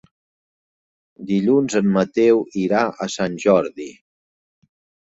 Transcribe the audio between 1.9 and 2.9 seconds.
Mateu irà